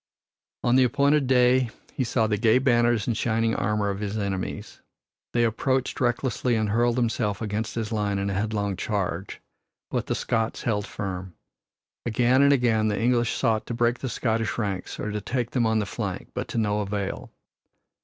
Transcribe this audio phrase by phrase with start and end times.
[0.63, 4.81] On the appointed day he saw the gay banners and shining armor of his enemies.
[5.31, 9.41] They approached recklessly and hurled themselves against his line in a headlong charge.
[9.91, 11.35] But the Scots held firm.
[12.03, 15.67] Again and again the English sought to break the Scottish ranks or to take them
[15.67, 17.29] on the flank, but to no avail.